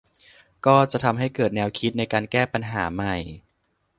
[0.65, 3.15] ก็จะทำให้เกิดแนวคิดในการแก้ปัญหาใหม่